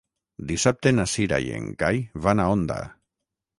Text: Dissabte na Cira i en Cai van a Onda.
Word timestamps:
Dissabte 0.51 0.93
na 0.99 1.05
Cira 1.11 1.39
i 1.49 1.53
en 1.59 1.69
Cai 1.83 2.01
van 2.27 2.43
a 2.47 2.51
Onda. 2.57 2.83